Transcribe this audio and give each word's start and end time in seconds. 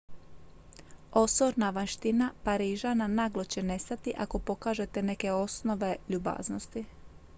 osorna 1.11 1.69
vanjština 1.73 2.31
parižana 2.43 3.07
naglo 3.07 3.43
će 3.45 3.63
nestati 3.63 4.13
ako 4.17 4.39
pokažete 4.39 5.01
neke 5.03 5.31
osnove 5.31 5.95
ljubaznosti 6.09 6.85